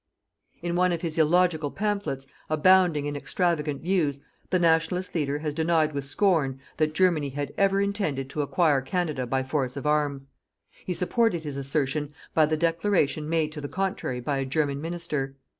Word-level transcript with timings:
In 0.63 0.75
one 0.75 0.91
of 0.93 1.01
his 1.03 1.15
illogical 1.19 1.69
pamphlets, 1.69 2.25
abounding 2.49 3.05
in 3.05 3.15
extravagant 3.15 3.83
views, 3.83 4.19
the 4.49 4.57
Nationalist 4.57 5.13
leader 5.13 5.37
has 5.37 5.53
denied 5.53 5.93
with 5.93 6.05
scorn 6.05 6.59
that 6.77 6.95
Germany 6.95 7.29
had 7.29 7.53
ever 7.55 7.79
intended 7.79 8.27
to 8.31 8.41
acquire 8.41 8.81
Canada 8.81 9.27
by 9.27 9.43
force 9.43 9.77
of 9.77 9.85
arms. 9.85 10.25
He 10.87 10.95
supported 10.95 11.43
his 11.43 11.55
assertion 11.55 12.15
by 12.33 12.47
the 12.47 12.57
declaration 12.57 13.29
made 13.29 13.51
to 13.51 13.61
the 13.61 13.69
contrary 13.69 14.21
by 14.21 14.37
a 14.39 14.45
German 14.45 14.81
Minister. 14.81 15.35